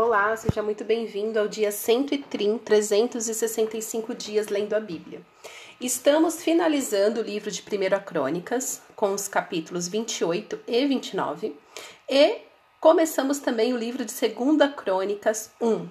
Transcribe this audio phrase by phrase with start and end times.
[0.00, 5.20] Olá, seja muito bem-vindo ao dia 130, 365 dias lendo a Bíblia.
[5.80, 11.52] Estamos finalizando o livro de 1 Crônicas, com os capítulos 28 e 29,
[12.08, 12.38] e
[12.78, 15.88] começamos também o livro de 2 Crônicas 1.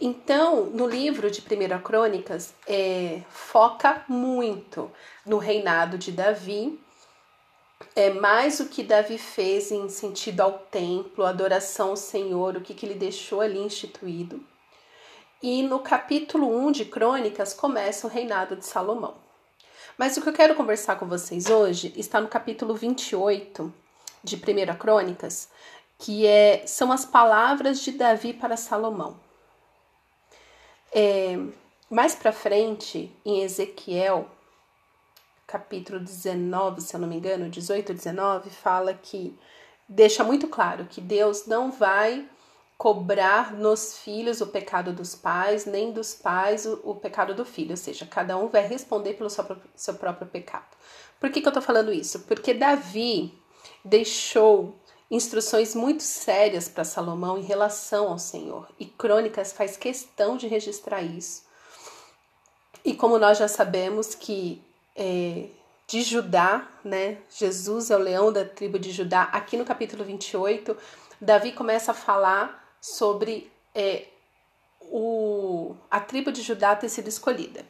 [0.00, 4.88] Então, no livro de 1 Crônicas, é, foca muito
[5.26, 6.78] no reinado de Davi,
[7.94, 12.74] é mais o que Davi fez em sentido ao templo, adoração ao Senhor, o que,
[12.74, 14.44] que ele deixou ali instituído.
[15.42, 19.14] E no capítulo 1 de Crônicas começa o reinado de Salomão.
[19.98, 23.72] Mas o que eu quero conversar com vocês hoje está no capítulo 28
[24.22, 25.48] de 1 Crônicas,
[25.98, 29.18] que é, são as palavras de Davi para Salomão.
[30.92, 31.38] É,
[31.90, 34.28] mais para frente, em Ezequiel,
[35.52, 39.38] capítulo 19, se eu não me engano, 18, 19, fala que
[39.86, 42.26] deixa muito claro que Deus não vai
[42.78, 47.72] cobrar nos filhos o pecado dos pais, nem dos pais o, o pecado do filho,
[47.72, 49.44] ou seja, cada um vai responder pelo seu,
[49.76, 50.74] seu próprio pecado.
[51.20, 52.20] Por que, que eu estou falando isso?
[52.20, 53.38] Porque Davi
[53.84, 54.74] deixou
[55.10, 61.02] instruções muito sérias para Salomão em relação ao Senhor, e Crônicas faz questão de registrar
[61.02, 61.42] isso.
[62.82, 64.64] E como nós já sabemos que
[64.96, 65.46] é,
[65.86, 67.18] de Judá, né?
[67.28, 69.24] Jesus é o leão da tribo de Judá.
[69.24, 70.76] Aqui no capítulo 28,
[71.20, 74.06] Davi começa a falar sobre é,
[74.80, 77.64] o, a tribo de Judá ter sido escolhida.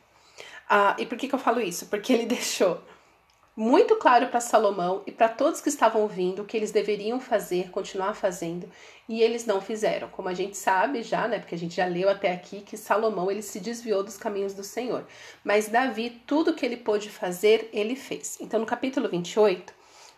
[0.69, 1.87] Ah, e por que, que eu falo isso?
[1.87, 2.81] Porque ele deixou
[3.55, 7.71] muito claro para Salomão e para todos que estavam ouvindo o que eles deveriam fazer,
[7.71, 8.69] continuar fazendo,
[9.09, 10.09] e eles não fizeram.
[10.09, 13.31] Como a gente sabe já, né, porque a gente já leu até aqui que Salomão
[13.31, 15.07] ele se desviou dos caminhos do Senhor.
[15.45, 18.39] Mas Davi, tudo que ele pôde fazer, ele fez.
[18.41, 19.75] Então, no capítulo 28,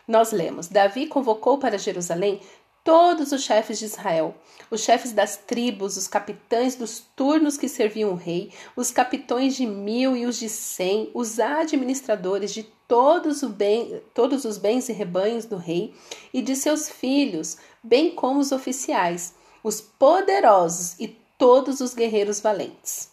[0.07, 2.39] nós lemos: Davi convocou para Jerusalém
[2.85, 4.35] todos os chefes de Israel,
[4.69, 9.65] os chefes das tribos, os capitães dos turnos que serviam o rei, os capitões de
[9.65, 15.45] mil e os de cem, os administradores de todos, bem, todos os bens e rebanhos
[15.45, 15.95] do rei
[16.31, 21.07] e de seus filhos, bem como os oficiais, os poderosos e
[21.39, 23.09] todos os guerreiros valentes.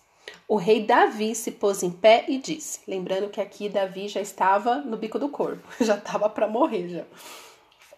[0.46, 4.76] O rei Davi se pôs em pé e disse, lembrando que aqui Davi já estava
[4.76, 7.04] no bico do corpo, já estava para morrer já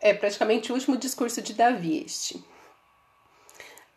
[0.05, 2.45] é praticamente o último discurso de Davi este.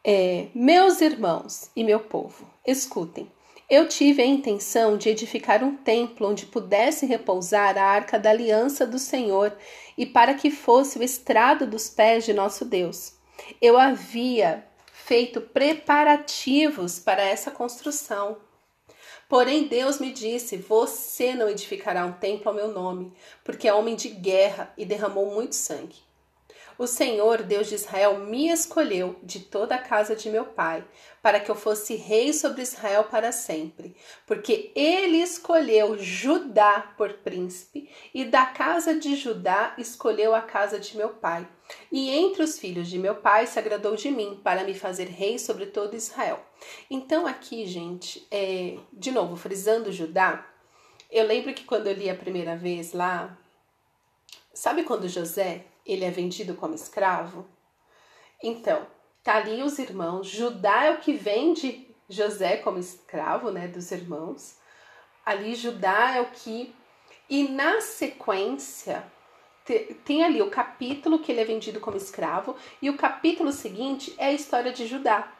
[0.01, 3.29] É, Meus irmãos e meu povo, escutem.
[3.69, 8.88] Eu tive a intenção de edificar um templo onde pudesse repousar a arca da aliança
[8.88, 9.53] do Senhor
[9.97, 13.16] e para que fosse o estrado dos pés de nosso Deus.
[13.62, 18.38] Eu havia feito preparativos para essa construção.
[19.28, 23.12] Porém, Deus me disse: Você não edificará um templo ao meu nome,
[23.44, 26.06] porque é homem de guerra e derramou muito sangue.
[26.78, 30.86] O Senhor, Deus de Israel, me escolheu de toda a casa de meu pai,
[31.24, 33.96] para que eu fosse rei sobre Israel para sempre,
[34.28, 40.96] porque ele escolheu Judá por príncipe, e da casa de Judá escolheu a casa de
[40.96, 41.48] meu pai.
[41.92, 45.40] E entre os filhos de meu pai se agradou de mim, para me fazer rei
[45.40, 46.40] sobre todo Israel.
[46.92, 50.48] Então, aqui, gente, é, de novo, frisando Judá,
[51.10, 53.36] eu lembro que quando eu li a primeira vez lá,
[54.54, 57.48] sabe quando José ele é vendido como escravo?
[58.44, 58.86] Então,
[59.24, 64.58] tá ali os irmãos, Judá é o que vende José como escravo, né, dos irmãos.
[65.25, 66.75] Ali Judá é o que
[67.30, 69.03] e na sequência
[70.06, 74.28] tem ali o capítulo que ele é vendido como escravo e o capítulo seguinte é
[74.28, 75.34] a história de Judá.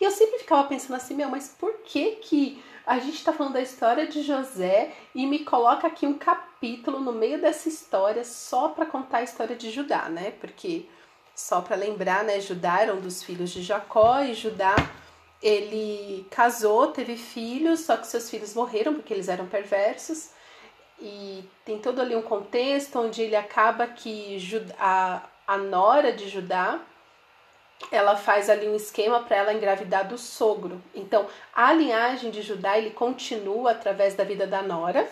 [0.00, 3.54] E eu sempre ficava pensando assim, meu, mas por que que a gente está falando
[3.54, 8.68] da história de José e me coloca aqui um capítulo no meio dessa história só
[8.68, 10.30] para contar a história de Judá, né?
[10.40, 10.86] Porque
[11.34, 14.76] só para lembrar, né, Judá era um dos filhos de Jacó e Judá
[15.42, 20.30] ele casou, teve filhos, só que seus filhos morreram porque eles eram perversos.
[21.00, 24.38] E tem todo ali um contexto onde ele acaba que
[24.78, 26.80] a, a nora de Judá
[27.90, 30.82] ela faz ali um esquema para ela engravidar do sogro.
[30.94, 35.08] Então, a linhagem de Judá ele continua através da vida da nora,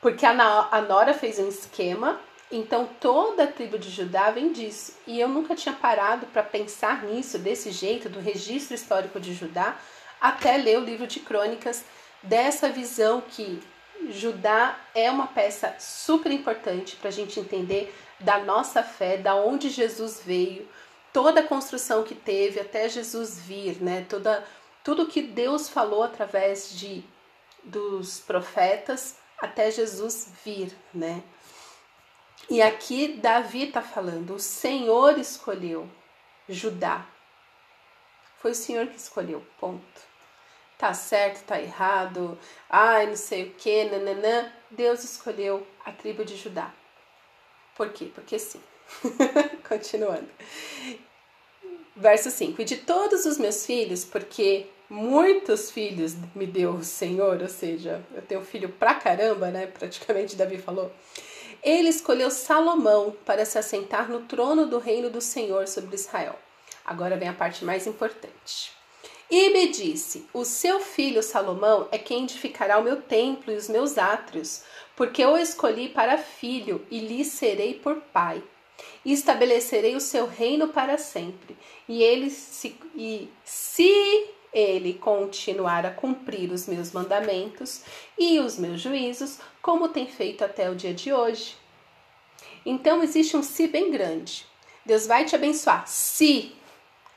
[0.00, 0.34] porque a,
[0.82, 2.20] nora fez um esquema.
[2.50, 4.96] Então, toda a tribo de Judá vem disso.
[5.06, 9.76] E eu nunca tinha parado para pensar nisso desse jeito, do registro histórico de Judá,
[10.20, 11.84] até ler o livro de Crônicas,
[12.22, 13.60] dessa visão que
[14.10, 19.68] Judá é uma peça super importante para a gente entender da nossa fé, da onde
[19.68, 20.68] Jesus veio,
[21.14, 24.04] toda a construção que teve até Jesus vir, né?
[24.10, 24.44] Toda,
[24.82, 27.02] tudo que Deus falou através de
[27.62, 31.22] dos profetas até Jesus vir, né?
[32.50, 35.88] E aqui Davi está falando: o Senhor escolheu
[36.48, 37.06] Judá
[38.38, 39.46] Foi o Senhor que escolheu.
[39.58, 40.02] Ponto.
[40.76, 42.38] Tá certo, tá errado.
[42.68, 44.52] Ai, não sei o que, nananã.
[44.68, 46.74] Deus escolheu a tribo de Judá.
[47.76, 48.10] Por quê?
[48.12, 48.60] Porque sim.
[49.68, 50.28] Continuando.
[51.96, 57.40] Verso 5: E de todos os meus filhos, porque muitos filhos me deu o Senhor,
[57.40, 59.66] ou seja, eu tenho filho pra caramba, né?
[59.66, 60.92] Praticamente Davi falou.
[61.62, 66.38] Ele escolheu Salomão para se assentar no trono do reino do Senhor sobre Israel.
[66.84, 68.72] Agora vem a parte mais importante.
[69.30, 73.68] E me disse: O seu filho Salomão é quem edificará o meu templo e os
[73.68, 74.62] meus átrios,
[74.94, 78.42] porque eu escolhi para filho e lhe serei por pai.
[79.04, 81.56] Estabelecerei o seu reino para sempre.
[81.88, 87.82] E ele se, e se ele continuar a cumprir os meus mandamentos
[88.18, 91.56] e os meus juízos, como tem feito até o dia de hoje.
[92.64, 94.46] Então existe um se bem grande.
[94.86, 96.54] Deus vai te abençoar se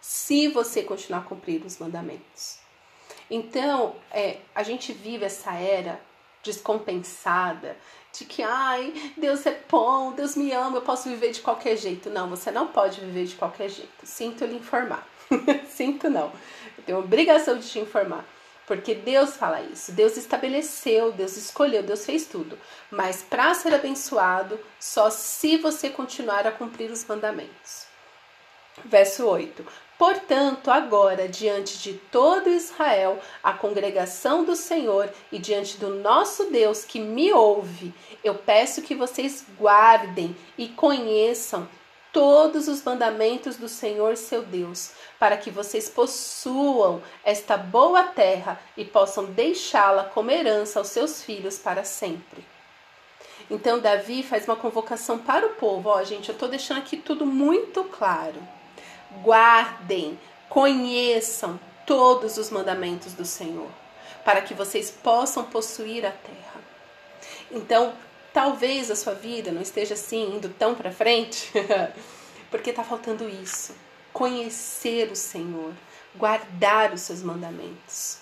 [0.08, 2.60] se você continuar a cumprir os mandamentos.
[3.30, 6.00] Então, é, a gente vive essa era
[6.42, 7.78] descompensada
[8.18, 12.10] de que, ai, Deus é bom, Deus me ama, eu posso viver de qualquer jeito.
[12.10, 14.06] Não, você não pode viver de qualquer jeito.
[14.06, 15.08] Sinto lhe informar.
[15.70, 16.32] Sinto não.
[16.78, 18.26] Eu tenho obrigação de te informar.
[18.66, 19.94] Porque Deus fala isso.
[19.94, 22.60] Deus estabeleceu, Deus escolheu, Deus fez tudo.
[22.92, 27.86] Mas para ser abençoado, só se você continuar a cumprir os mandamentos.
[28.84, 29.66] Verso 8:
[29.98, 36.86] Portanto, agora, diante de todo Israel, a congregação do Senhor e diante do nosso Deus
[36.86, 37.92] que me ouve,
[38.24, 41.68] eu peço que vocês guardem e conheçam
[42.14, 48.86] todos os mandamentos do Senhor seu Deus, para que vocês possuam esta boa terra e
[48.86, 52.46] possam deixá-la como herança aos seus filhos para sempre.
[53.50, 55.90] Então, Davi faz uma convocação para o povo.
[55.90, 58.57] Ó, gente, eu estou deixando aqui tudo muito claro
[59.24, 60.20] guardem,
[60.50, 63.70] conheçam todos os mandamentos do Senhor,
[64.24, 66.62] para que vocês possam possuir a terra.
[67.52, 67.94] Então,
[68.34, 71.52] talvez a sua vida não esteja assim indo tão para frente,
[72.52, 73.74] porque está faltando isso.
[74.12, 75.74] Conhecer o Senhor,
[76.16, 78.20] guardar os seus mandamentos.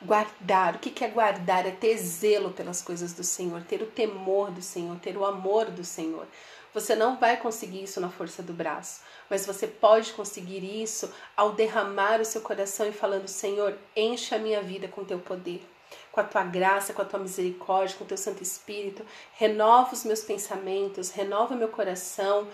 [0.00, 1.66] Guardar, o que é guardar?
[1.66, 5.70] É ter zelo pelas coisas do Senhor, ter o temor do Senhor, ter o amor
[5.70, 6.26] do Senhor.
[6.74, 11.52] Você não vai conseguir isso na força do braço, mas você pode conseguir isso ao
[11.52, 15.64] derramar o seu coração e falando: Senhor, enche a minha vida com teu poder,
[16.10, 19.06] com a tua graça, com a tua misericórdia, com o teu Santo Espírito.
[19.34, 22.48] Renova os meus pensamentos, renova meu coração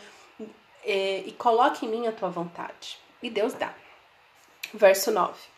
[0.84, 2.99] é, e coloque em mim a tua vontade.
[3.22, 3.75] E Deus dá.
[4.75, 5.50] Verso 9.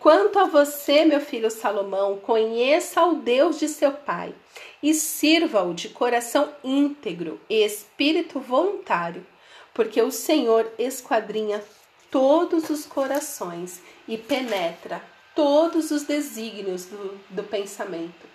[0.00, 4.32] Quanto a você, meu filho Salomão, conheça o Deus de seu pai
[4.80, 9.26] e sirva-o de coração íntegro e espírito voluntário,
[9.74, 11.64] porque o Senhor esquadrinha
[12.10, 15.02] todos os corações e penetra
[15.34, 18.26] todos os desígnios do, do pensamento.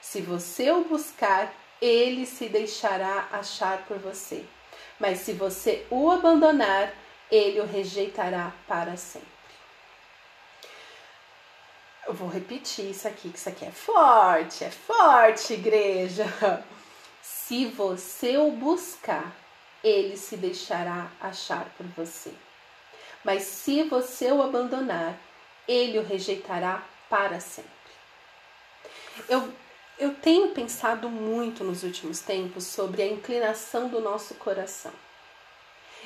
[0.00, 4.44] Se você o buscar, ele se deixará achar por você.
[4.98, 6.94] Mas se você o abandonar,
[7.30, 9.29] ele o rejeitará para sempre.
[12.10, 16.24] Eu vou repetir isso aqui, que isso aqui é forte, é forte, igreja.
[17.22, 19.32] Se você o buscar,
[19.80, 22.32] ele se deixará achar por você.
[23.22, 25.16] Mas se você o abandonar,
[25.68, 27.70] ele o rejeitará para sempre.
[29.28, 29.48] Eu,
[29.96, 34.92] eu tenho pensado muito nos últimos tempos sobre a inclinação do nosso coração.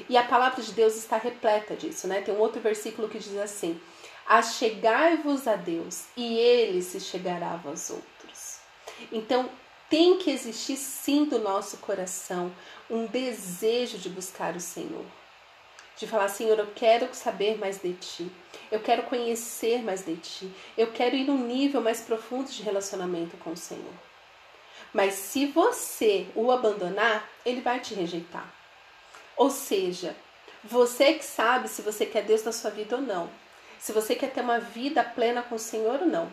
[0.07, 2.21] E a palavra de Deus está repleta disso, né?
[2.21, 3.81] Tem um outro versículo que diz assim:
[4.27, 8.59] Achegai-vos a Deus e ele se chegará a vós outros.
[9.13, 9.51] Então,
[9.89, 12.51] tem que existir sim do nosso coração
[12.89, 15.05] um desejo de buscar o Senhor.
[15.97, 18.33] De falar, Senhor, eu quero saber mais de ti.
[18.71, 20.51] Eu quero conhecer mais de ti.
[20.77, 23.95] Eu quero ir num nível mais profundo de relacionamento com o Senhor.
[24.93, 28.53] Mas se você o abandonar, ele vai te rejeitar.
[29.37, 30.17] Ou seja,
[30.63, 33.44] você que sabe se você quer Deus na sua vida ou não
[33.85, 36.33] se você quer ter uma vida plena com o Senhor ou não.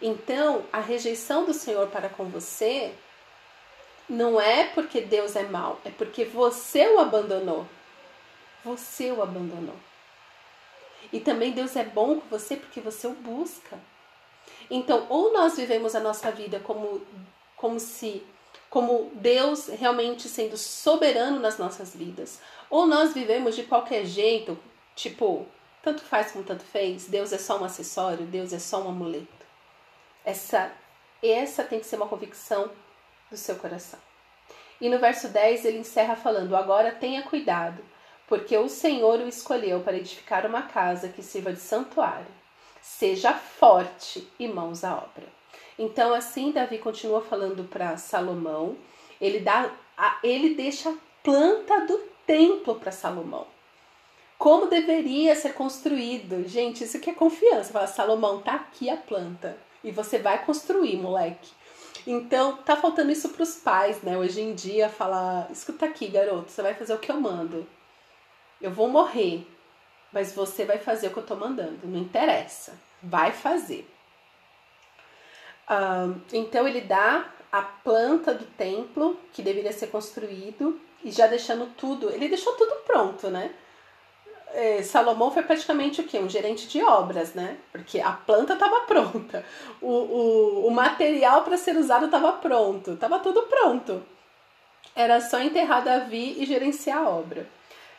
[0.00, 2.94] Então, a rejeição do Senhor para com você
[4.08, 7.66] não é porque Deus é mau, é porque você o abandonou.
[8.64, 9.76] Você o abandonou.
[11.12, 13.78] E também Deus é bom com você porque você o busca.
[14.70, 17.06] Então, ou nós vivemos a nossa vida como,
[17.56, 18.26] como se
[18.70, 24.58] como Deus realmente sendo soberano nas nossas vidas, ou nós vivemos de qualquer jeito,
[24.96, 25.46] tipo,
[25.82, 29.28] tanto faz como tanto fez, Deus é só um acessório, Deus é só um amuleto.
[30.24, 30.70] Essa,
[31.22, 32.70] essa tem que ser uma convicção
[33.30, 33.98] do seu coração.
[34.80, 37.82] E no verso 10 ele encerra falando: Agora tenha cuidado,
[38.26, 42.40] porque o Senhor o escolheu para edificar uma casa que sirva de santuário.
[42.80, 45.26] Seja forte e mãos à obra.
[45.78, 48.76] Então, assim, Davi continua falando para Salomão.
[49.20, 49.70] Ele dá,
[50.22, 53.46] ele deixa a planta do templo para Salomão.
[54.40, 56.48] Como deveria ser construído.
[56.48, 57.74] Gente, isso que é confiança.
[57.74, 59.54] Fala, Salomão, tá aqui a planta.
[59.84, 61.52] E você vai construir, moleque.
[62.06, 64.16] Então, tá faltando isso para os pais, né?
[64.16, 67.68] Hoje em dia, falar: escuta aqui, garoto, você vai fazer o que eu mando.
[68.62, 69.46] Eu vou morrer,
[70.10, 71.86] mas você vai fazer o que eu tô mandando.
[71.86, 72.72] Não interessa.
[73.02, 73.86] Vai fazer.
[76.32, 82.08] então, ele dá a planta do templo que deveria ser construído e já deixando tudo.
[82.08, 83.54] Ele deixou tudo pronto, né?
[84.52, 86.18] É, Salomão foi praticamente o quê?
[86.18, 87.56] Um gerente de obras, né?
[87.72, 89.44] Porque a planta estava pronta,
[89.80, 94.02] o, o, o material para ser usado estava pronto, estava tudo pronto.
[94.94, 97.46] Era só enterrar Davi e gerenciar a obra.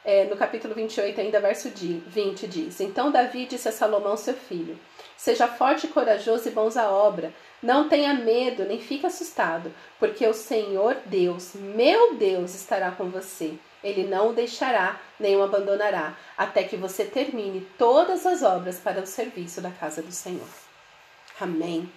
[0.04, 4.78] É, no capítulo 28, ainda verso 20, diz: Então Davi disse a Salomão, seu filho:
[5.16, 7.34] Seja forte corajoso e bons à obra.
[7.62, 13.54] Não tenha medo, nem fique assustado, porque o Senhor Deus, meu Deus, estará com você
[13.84, 19.02] ele não o deixará nem o abandonará, até que você termine todas as obras para
[19.02, 20.48] o serviço da casa do Senhor.
[21.40, 21.92] Amém.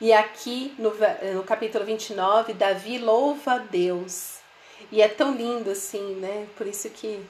[0.00, 0.92] E aqui no,
[1.34, 4.38] no capítulo 29, Davi louva a Deus.
[4.92, 6.46] E é tão lindo assim, né?
[6.56, 7.24] Por isso que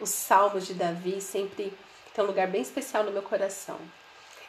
[0.00, 1.72] os salmos de Davi sempre
[2.14, 3.78] tem um lugar bem especial no meu coração.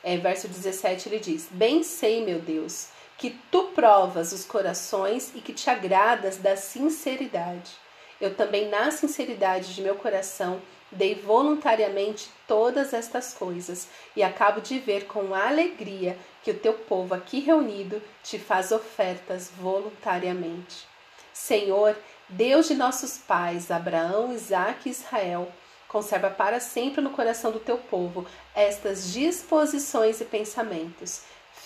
[0.03, 5.41] É, verso 17 ele diz: Bem sei, meu Deus, que tu provas os corações e
[5.41, 7.71] que te agradas da sinceridade.
[8.19, 14.79] Eu também, na sinceridade de meu coração, dei voluntariamente todas estas coisas e acabo de
[14.79, 20.87] ver com alegria que o teu povo aqui reunido te faz ofertas voluntariamente.
[21.33, 21.97] Senhor,
[22.29, 25.51] Deus de nossos pais, Abraão, Isaque e Israel,
[25.87, 31.23] conserva para sempre no coração do teu povo estas disposições e pensamentos.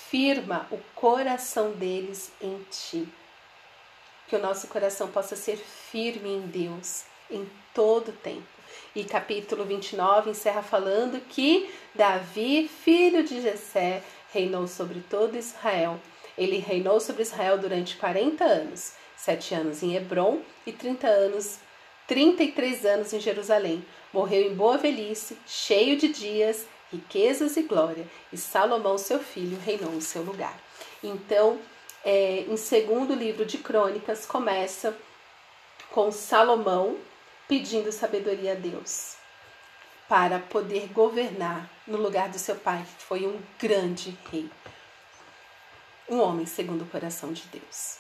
[0.10, 3.08] Firma o coração deles em ti
[4.30, 8.48] que o nosso coração possa ser firme em Deus em todo tempo.
[8.96, 16.00] E capítulo 29 encerra falando que Davi, filho de Jessé, reinou sobre todo Israel.
[16.38, 21.60] Ele reinou sobre Israel durante 40 anos, sete anos em Hebron e 30 anos,
[22.08, 23.84] 33 anos em Jerusalém.
[24.14, 29.94] Morreu em boa velhice, cheio de dias, riquezas e glória, e Salomão, seu filho, reinou
[29.94, 30.58] em seu lugar.
[31.04, 31.60] Então,
[32.04, 34.96] é, em segundo livro de Crônicas, começa
[35.92, 36.98] com Salomão
[37.48, 39.16] pedindo sabedoria a Deus
[40.08, 44.50] para poder governar no lugar do seu pai, que foi um grande rei,
[46.10, 47.98] um homem segundo o coração de Deus.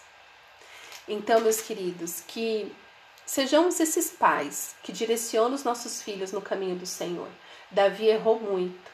[1.07, 2.71] Então, meus queridos, que
[3.25, 7.27] sejamos esses pais que direcionam os nossos filhos no caminho do Senhor.
[7.69, 8.91] Davi errou muito,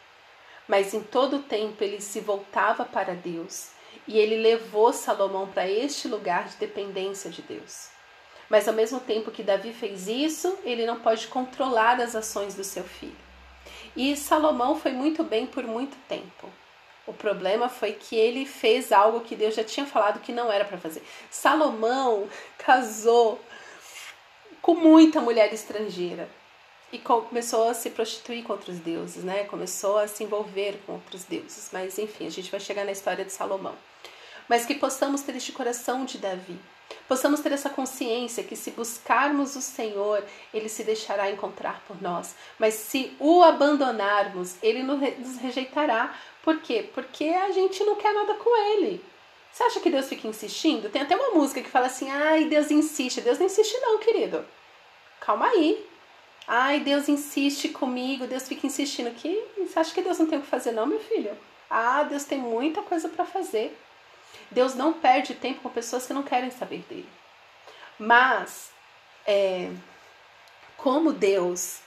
[0.67, 3.74] mas em todo o tempo ele se voltava para Deus
[4.07, 7.89] e ele levou Salomão para este lugar de dependência de Deus.
[8.49, 12.63] Mas ao mesmo tempo que Davi fez isso, ele não pode controlar as ações do
[12.63, 13.15] seu filho.
[13.95, 16.49] E Salomão foi muito bem por muito tempo.
[17.07, 20.65] O problema foi que ele fez algo que Deus já tinha falado que não era
[20.65, 21.03] para fazer.
[21.29, 23.39] Salomão casou
[24.61, 26.27] com muita mulher estrangeira
[26.95, 29.43] e começou a se prostituir com outros deuses, né?
[29.45, 31.69] Começou a se envolver com outros deuses.
[31.71, 33.75] Mas enfim, a gente vai chegar na história de Salomão
[34.47, 36.57] mas que possamos ter este coração de Davi.
[37.07, 40.23] Possamos ter essa consciência que se buscarmos o Senhor,
[40.53, 42.35] Ele se deixará encontrar por nós.
[42.59, 46.15] Mas se o abandonarmos, Ele nos rejeitará.
[46.43, 46.89] Por quê?
[46.93, 49.03] Porque a gente não quer nada com Ele.
[49.51, 50.89] Você acha que Deus fica insistindo?
[50.89, 53.21] Tem até uma música que fala assim: ai, Deus insiste.
[53.21, 54.45] Deus não insiste, não, querido.
[55.19, 55.87] Calma aí.
[56.47, 59.11] Ai, Deus insiste comigo, Deus fica insistindo.
[59.11, 61.35] Que você acha que Deus não tem o que fazer, não, meu filho?
[61.69, 63.77] Ah, Deus tem muita coisa para fazer.
[64.51, 67.09] Deus não perde tempo com pessoas que não querem saber dele.
[67.97, 68.71] Mas,
[69.25, 69.71] é,
[70.77, 71.79] como Deus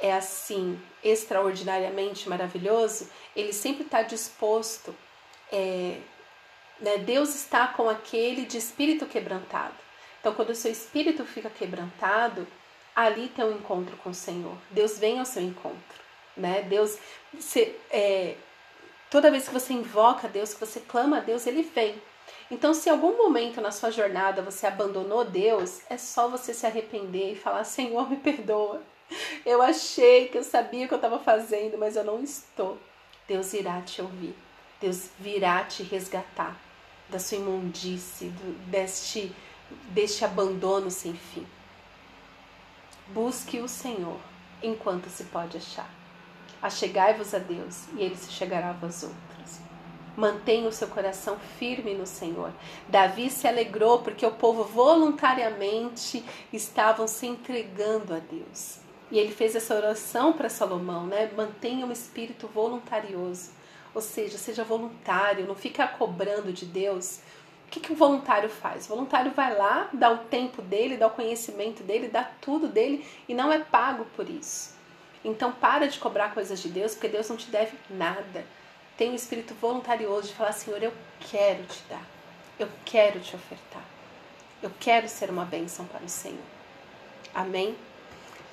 [0.00, 4.94] é assim, extraordinariamente maravilhoso, ele sempre está disposto.
[5.52, 6.00] É,
[6.80, 9.76] né, Deus está com aquele de espírito quebrantado.
[10.18, 12.46] Então, quando o seu espírito fica quebrantado,
[12.94, 14.56] ali tem um encontro com o Senhor.
[14.70, 16.02] Deus vem ao seu encontro.
[16.36, 16.62] Né?
[16.62, 16.98] Deus,
[17.38, 18.36] se, é,
[19.12, 22.00] Toda vez que você invoca Deus, que você clama a Deus, ele vem.
[22.50, 26.64] Então, se em algum momento na sua jornada você abandonou Deus, é só você se
[26.64, 28.82] arrepender e falar: Senhor, me perdoa.
[29.44, 32.78] Eu achei que eu sabia o que eu estava fazendo, mas eu não estou.
[33.28, 34.34] Deus irá te ouvir.
[34.80, 36.58] Deus virá te resgatar
[37.10, 39.30] da sua imundície, do, deste,
[39.90, 41.46] deste abandono sem fim.
[43.08, 44.18] Busque o Senhor
[44.62, 45.90] enquanto se pode achar.
[46.62, 49.60] Achegai-vos a Deus e ele se chegará a vós outros.
[50.16, 52.52] Mantenha o seu coração firme no Senhor.
[52.88, 58.78] Davi se alegrou porque o povo voluntariamente estavam se entregando a Deus.
[59.10, 61.30] E ele fez essa oração para Salomão, né?
[61.36, 63.50] Mantenha um espírito voluntarioso.
[63.94, 67.20] Ou seja, seja voluntário, não fica cobrando de Deus.
[67.72, 68.84] O que, que o voluntário faz?
[68.84, 73.02] O voluntário vai lá, dá o tempo dele, dá o conhecimento dele, dá tudo dele
[73.26, 74.74] e não é pago por isso.
[75.24, 78.44] Então para de cobrar coisas de Deus, porque Deus não te deve nada.
[78.94, 80.92] Tem um espírito voluntarioso de falar, Senhor, eu
[81.30, 82.06] quero te dar,
[82.58, 83.84] eu quero te ofertar,
[84.62, 86.44] eu quero ser uma bênção para o Senhor.
[87.34, 87.74] Amém?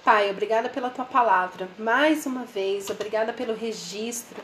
[0.02, 1.68] Pai, obrigada pela tua palavra.
[1.78, 4.42] Mais uma vez, obrigada pelo registro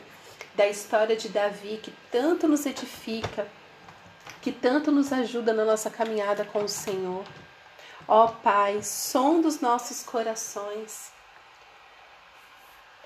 [0.54, 3.48] da história de Davi que tanto nos edifica,
[4.46, 7.24] que tanto nos ajuda na nossa caminhada com o Senhor.
[8.06, 11.10] Ó Pai, som dos nossos corações.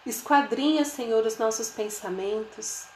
[0.05, 2.89] Esquadrinha, Senhor, os nossos pensamentos.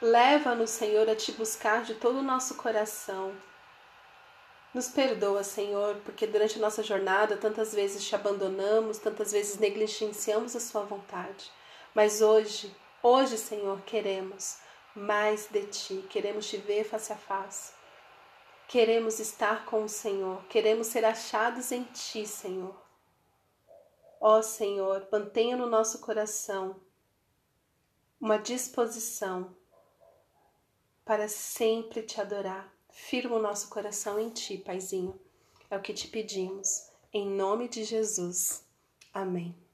[0.00, 3.32] Leva-nos, Senhor, a te buscar de todo o nosso coração.
[4.72, 10.54] Nos perdoa, Senhor, porque durante a nossa jornada tantas vezes te abandonamos, tantas vezes negligenciamos
[10.54, 11.50] a Sua vontade.
[11.92, 14.64] Mas hoje, hoje, Senhor, queremos
[14.96, 17.74] mais de Ti, queremos te ver face a face.
[18.66, 22.74] Queremos estar com o Senhor, queremos ser achados em Ti, Senhor.
[24.20, 26.80] Ó Senhor, mantenha no nosso coração
[28.20, 29.54] uma disposição
[31.04, 32.72] para sempre te adorar.
[32.90, 35.20] Firma o nosso coração em ti, Paizinho.
[35.70, 36.90] É o que te pedimos.
[37.12, 38.64] Em nome de Jesus.
[39.12, 39.65] Amém.